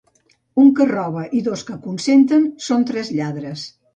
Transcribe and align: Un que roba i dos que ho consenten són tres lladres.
Un 0.61 0.71
que 0.79 0.87
roba 0.91 1.25
i 1.41 1.41
dos 1.49 1.65
que 1.67 1.75
ho 1.77 1.77
consenten 1.85 2.49
són 2.71 2.89
tres 2.93 3.15
lladres. 3.21 3.67